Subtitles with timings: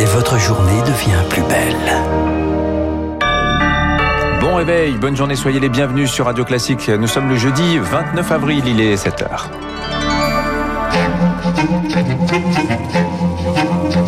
[0.00, 1.76] Et votre journée devient plus belle.
[4.40, 6.88] Bon réveil, bonne journée, soyez les bienvenus sur Radio Classique.
[6.88, 9.48] Nous sommes le jeudi 29 avril, il est 7h.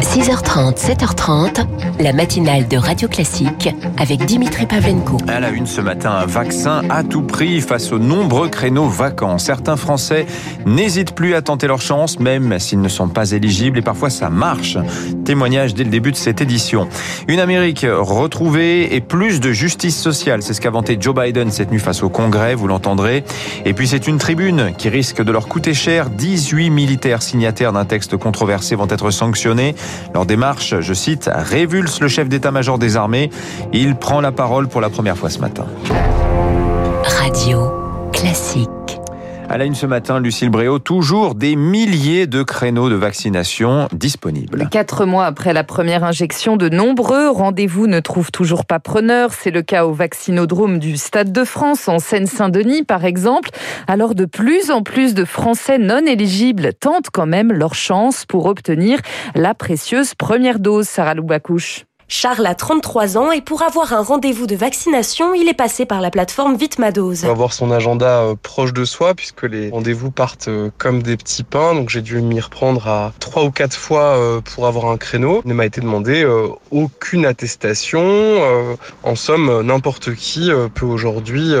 [0.00, 1.66] 6h30, 7h30,
[2.02, 5.18] la matinale de Radio Classique avec Dimitri Pavlenko.
[5.28, 9.36] À la une ce matin, un vaccin à tout prix face aux nombreux créneaux vacants.
[9.36, 10.24] Certains Français
[10.64, 14.30] n'hésitent plus à tenter leur chance, même s'ils ne sont pas éligibles, et parfois ça
[14.30, 14.78] marche.
[15.24, 16.88] Témoignage dès le début de cette édition.
[17.28, 21.70] Une Amérique retrouvée et plus de justice sociale, c'est ce qu'a vanté Joe Biden cette
[21.70, 23.24] nuit face au Congrès, vous l'entendrez.
[23.66, 26.08] Et puis c'est une tribune qui risque de leur coûter cher.
[26.08, 29.74] 18 militaires signataires d'un texte controversé vont être sanctionnés.
[30.14, 31.28] Leur démarche, je cite,
[31.98, 33.30] le chef d'état-major des armées.
[33.72, 35.66] Il prend la parole pour la première fois ce matin.
[37.04, 37.72] Radio
[38.12, 38.79] Classique.
[39.52, 44.68] À la une ce matin, Lucille Bréau, toujours des milliers de créneaux de vaccination disponibles.
[44.70, 49.32] Quatre mois après la première injection, de nombreux rendez-vous ne trouvent toujours pas preneur.
[49.32, 53.50] C'est le cas au vaccinodrome du Stade de France, en Seine-Saint-Denis par exemple.
[53.88, 58.46] Alors de plus en plus de Français non éligibles tentent quand même leur chance pour
[58.46, 59.00] obtenir
[59.34, 61.86] la précieuse première dose, Sarah Loubacouche.
[62.12, 66.00] Charles a 33 ans et pour avoir un rendez-vous de vaccination, il est passé par
[66.00, 67.20] la plateforme Vitmadose.
[67.22, 71.04] On va avoir son agenda euh, proche de soi puisque les rendez-vous partent euh, comme
[71.04, 71.72] des petits pains.
[71.72, 75.40] Donc j'ai dû m'y reprendre à trois ou quatre fois euh, pour avoir un créneau.
[75.44, 76.26] Il ne m'a été demandé
[76.72, 78.00] aucune attestation.
[79.04, 81.52] En somme, n'importe qui peut aujourd'hui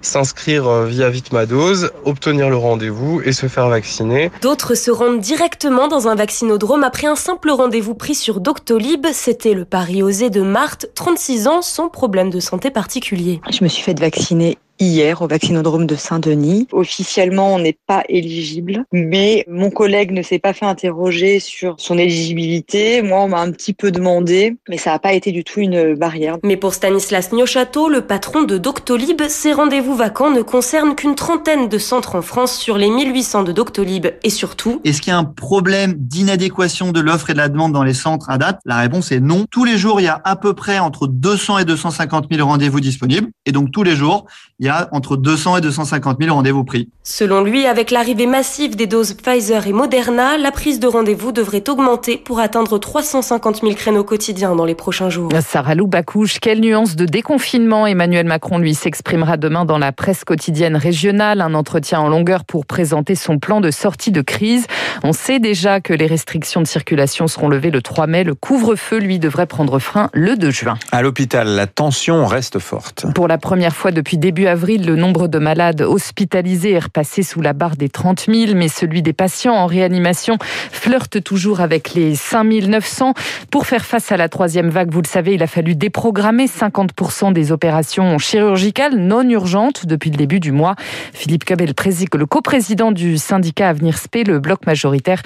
[0.00, 4.30] s'inscrire via Vitmadose, obtenir le rendez-vous et se faire vacciner.
[4.42, 9.06] D'autres se rendent directement dans un vaccinodrome après un simple rendez-vous pris sur Doctolib.
[9.12, 13.40] C'était le pari osé de Marthe, 36 ans, sans problème de santé particulier.
[13.50, 16.66] Je me suis fait vacciner hier au vaccinodrome de Saint-Denis.
[16.72, 21.98] Officiellement, on n'est pas éligible, mais mon collègue ne s'est pas fait interroger sur son
[21.98, 23.02] éligibilité.
[23.02, 25.94] Moi, on m'a un petit peu demandé, mais ça n'a pas été du tout une
[25.94, 26.38] barrière.
[26.44, 31.68] Mais pour Stanislas Niochateau, le patron de Doctolib, ces rendez-vous vacants ne concernent qu'une trentaine
[31.68, 34.06] de centres en France sur les 1800 de Doctolib.
[34.22, 34.80] Et surtout...
[34.84, 37.94] Est-ce qu'il y a un problème d'inadéquation de l'offre et de la demande dans les
[37.94, 38.60] centres à date?
[38.64, 39.46] La réponse est non.
[39.50, 42.80] Tous les jours, il y a à peu près entre 200 et 250 000 rendez-vous
[42.80, 43.28] disponibles.
[43.46, 44.26] Et donc, tous les jours,
[44.58, 46.88] il y a entre 200 et 250 000 rendez-vous pris.
[47.02, 51.68] Selon lui, avec l'arrivée massive des doses Pfizer et Moderna, la prise de rendez-vous devrait
[51.68, 55.30] augmenter pour atteindre 350 000 créneaux quotidiens dans les prochains jours.
[55.46, 60.24] Sarah Lou Bacouche, quelle nuance de déconfinement Emmanuel Macron lui s'exprimera demain dans la presse
[60.24, 64.66] quotidienne régionale, un entretien en longueur pour présenter son plan de sortie de crise.
[65.02, 68.24] On sait déjà que les restrictions de circulation seront levées le 3 mai.
[68.24, 70.78] Le couvre-feu, lui, devrait prendre frein le 2 juin.
[70.92, 73.06] À l'hôpital, la tension reste forte.
[73.14, 77.40] Pour la première fois depuis début avril, le nombre de malades hospitalisés est repassé sous
[77.40, 82.14] la barre des 30 000, mais celui des patients en réanimation flirte toujours avec les
[82.14, 83.14] 5 900.
[83.50, 87.32] Pour faire face à la troisième vague, vous le savez, il a fallu déprogrammer 50%
[87.32, 90.76] des opérations chirurgicales non urgentes depuis le début du mois.
[91.12, 91.74] Philippe Cabel,
[92.14, 95.22] le coprésident du syndicat Avenir Spé, le bloc majoritaire,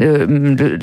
[0.00, 0.76] euh,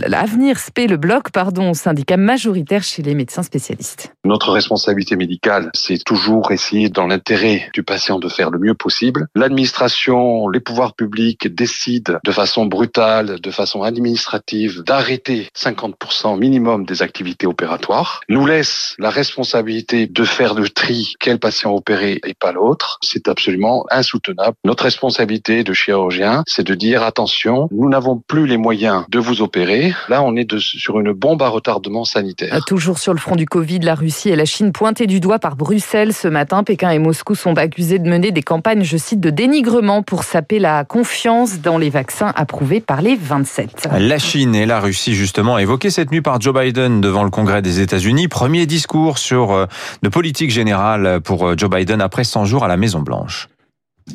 [0.56, 4.14] Spé, le bloc, pardon, syndicat majoritaire chez les médecins spécialistes.
[4.24, 9.28] Notre responsabilité médicale, c'est toujours essayer dans l'intérêt du patient de faire le mieux possible.
[9.36, 17.02] L'administration, les pouvoirs publics décident de façon brutale, de façon administrative, d'arrêter 50% minimum des
[17.02, 22.52] activités opératoires, nous laisse la responsabilité de faire le tri, quel patient opérer et pas
[22.52, 22.98] l'autre.
[23.04, 24.56] C'est absolument insoutenable.
[24.66, 29.42] Notre responsabilité de chirurgien, c'est de dire attention, nous n'avons plus les moyens de vous
[29.42, 29.94] opérer.
[30.10, 32.64] Là, on est de, sur une bombe à retardement sanitaire.
[32.66, 35.56] Toujours sur le front du Covid, la Russie et la Chine pointées du doigt par
[35.56, 36.64] Bruxelles ce matin.
[36.64, 40.60] Pékin et Moscou sont accusés de mener des campagnes, je cite, de dénigrement pour saper
[40.60, 43.90] la confiance dans les vaccins approuvés par les 27.
[44.00, 47.62] La Chine et la Russie, justement, évoquées cette nuit par Joe Biden devant le Congrès
[47.62, 48.28] des États-Unis.
[48.28, 49.66] Premier discours sur euh,
[50.04, 53.50] de politique générale pour euh, Joe Biden après 100 jours à la Maison-Blanche.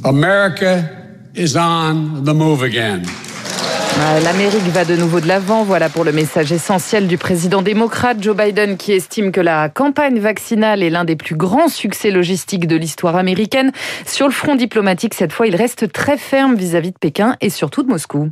[0.05, 0.83] America
[1.37, 3.03] is on the move again.
[3.99, 5.65] L'Amérique va de nouveau de l'avant.
[5.65, 10.19] Voilà pour le message essentiel du président démocrate Joe Biden qui estime que la campagne
[10.19, 13.73] vaccinale est l'un des plus grands succès logistiques de l'histoire américaine.
[14.07, 17.83] Sur le front diplomatique, cette fois, il reste très ferme vis-à-vis de Pékin et surtout
[17.83, 18.31] de Moscou.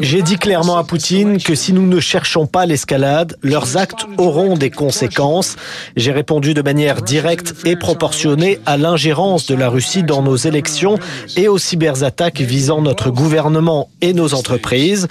[0.00, 4.56] J'ai dit clairement à Poutine que si nous ne cherchons pas l'escalade, leurs actes auront
[4.56, 5.56] des conséquences.
[5.96, 10.98] J'ai répondu de manière directe et proportionnée à l'ingérence de la Russie dans nos élections
[11.36, 15.08] et aux cyberattaques visant notre gouvernement et nos entreprises.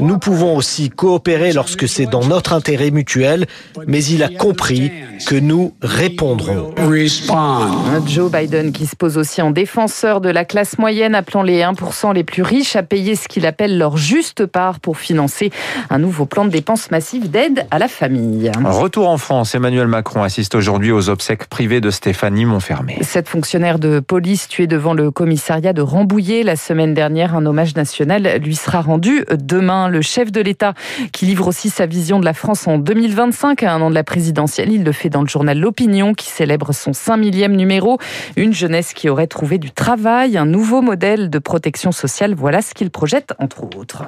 [0.00, 3.46] Nous pouvons aussi coopérer lorsque c'est dans notre intérêt mutuel,
[3.86, 4.90] mais il a compris
[5.26, 6.74] que nous répondrons.
[8.06, 12.14] Joe Biden qui se pose aussi en défenseur de la classe moyenne, appelant les 1%
[12.14, 15.50] les plus riches à payer ce qu'il appelle leur juste part pour financer
[15.90, 18.50] un nouveau plan de dépenses massives d'aide à la famille.
[18.64, 22.98] Retour en France, Emmanuel Macron assiste aujourd'hui aux obsèques privées de Stéphanie Montfermé.
[23.02, 27.74] Cette fonctionnaire de police tuée devant le commissariat de Rambouillet la semaine dernière, un hommage
[27.76, 29.88] national lui sera rendu demain.
[29.88, 30.74] Le chef de l'État
[31.12, 34.04] qui livre aussi sa vision de la France en 2025 à un an de la
[34.04, 37.98] présidentielle, il le fait dans le journal L'Opinion qui célèbre son 5 millième numéro.
[38.36, 42.34] Une jeunesse qui aurait trouvé du travail, un nouveau modèle de protection sociale.
[42.34, 44.04] Voilà ce qu'il projette entre autres.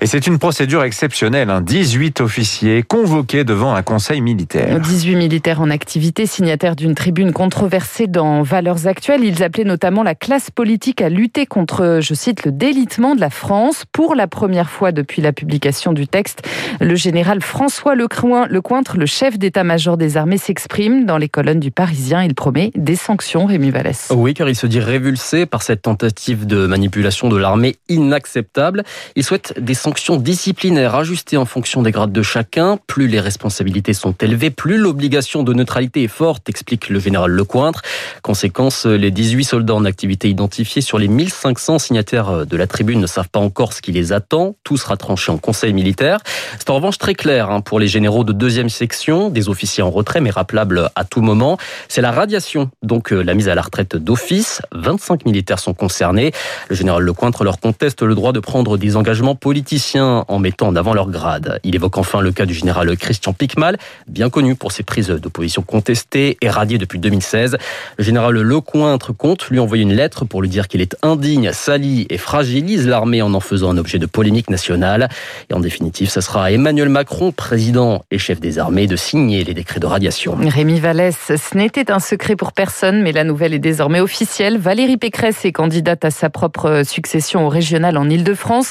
[0.00, 1.48] Et c'est une procédure exceptionnelle.
[1.62, 2.24] 18 hein.
[2.24, 4.80] officiers convoqués devant un conseil militaire.
[4.80, 9.22] 18 militaires en activité, signataires d'une tribune controversée dans Valeurs Actuelles.
[9.22, 13.30] Ils appelaient notamment la classe politique à lutter contre, je cite, le délitement de la
[13.30, 13.84] France.
[13.92, 16.48] Pour la première fois depuis la publication du texte,
[16.80, 22.24] le général François Lecointre, le chef d'état-major des armées, s'exprime dans les colonnes du Parisien.
[22.24, 24.08] Il promet des sanctions, Rémi Vallès.
[24.14, 28.81] Oui, car il se dit révulsé par cette tentative de manipulation de l'armée inacceptable.
[29.16, 32.78] Il souhaite des sanctions sanctions disciplinaires ajustées en fonction des grades de chacun.
[32.86, 37.82] Plus les responsabilités sont élevées, plus l'obligation de neutralité est forte, explique le général Lecointre.
[38.22, 43.06] Conséquence, les 18 soldats en activité identifiés sur les 1500 signataires de la tribune ne
[43.06, 44.56] savent pas encore ce qui les attend.
[44.64, 46.20] Tout sera tranché en conseil militaire.
[46.58, 49.90] C'est en revanche très clair hein, pour les généraux de deuxième section, des officiers en
[49.90, 51.58] retrait mais rappelables à tout moment.
[51.88, 54.62] C'est la radiation, donc euh, la mise à la retraite d'office.
[54.72, 56.32] 25 militaires sont concernés.
[56.70, 60.76] Le général Lecointre leur conteste le droit de prendre des engagements politiques en mettant en
[60.76, 61.58] avant leur grade.
[61.64, 65.28] Il évoque enfin le cas du général Christian Picmal, bien connu pour ses prises de
[65.28, 67.56] position contestées et radié depuis 2016.
[67.96, 72.06] Le général Lecointre compte lui envoyer une lettre pour lui dire qu'il est indigne, sali
[72.10, 75.08] et fragilise l'armée en en faisant un objet de polémique nationale.
[75.50, 79.44] Et en définitive, ce sera à Emmanuel Macron, président et chef des armées, de signer
[79.44, 80.36] les décrets de radiation.
[80.38, 84.58] Rémi Vallès, ce n'était un secret pour personne, mais la nouvelle est désormais officielle.
[84.58, 88.61] Valérie Pécresse est candidate à sa propre succession au régional en Ile-de-France.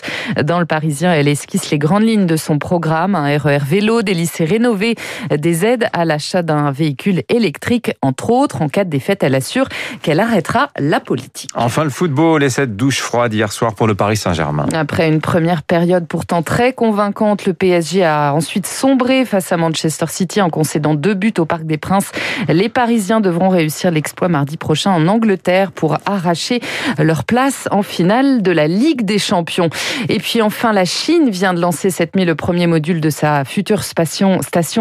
[0.44, 4.02] Dans le Parisien, elle esquisse les grandes lignes de son programme, un RER e vélo,
[4.02, 4.96] des lycées rénovés,
[5.36, 8.62] des aides à l'achat d'un véhicule électrique, entre autres.
[8.62, 9.68] En cas de défaite, elle assure
[10.02, 11.50] qu'elle arrêtera la politique.
[11.56, 14.68] Enfin, le football et cette douche froide hier soir pour le Paris Saint-Germain.
[14.74, 20.06] Après une première période pourtant très convaincante, le PSG a ensuite sombré face à Manchester
[20.10, 22.12] City en concédant deux buts au Parc des Princes.
[22.48, 26.62] Les Parisiens devront réussir l'exploit mardi prochain en Angleterre pour arracher
[26.98, 29.70] leur place en finale de la Ligue des Champions.
[30.10, 33.46] Et puis enfin, la Chine vient de lancer cette nuit le premier module de sa
[33.46, 34.40] future station,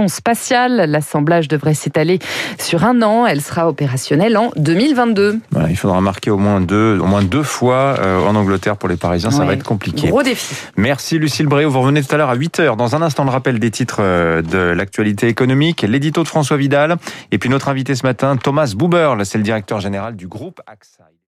[0.08, 0.84] spatiale.
[0.88, 2.18] L'assemblage devrait s'étaler
[2.58, 3.26] sur un an.
[3.26, 5.40] Elle sera opérationnelle en 2022.
[5.68, 8.96] il faudra marquer au moins deux, au moins deux fois euh, en Angleterre pour les
[8.96, 9.30] Parisiens.
[9.30, 10.08] Ça va être compliqué.
[10.08, 10.54] Gros défi.
[10.76, 11.70] Merci Lucille Bréau.
[11.70, 12.76] Vous revenez tout à l'heure à 8h.
[12.76, 16.96] Dans un instant, le rappel des titres euh, de l'actualité économique, l'édito de François Vidal.
[17.30, 21.09] Et puis notre invité ce matin, Thomas Buber, c'est le directeur général du groupe AXA.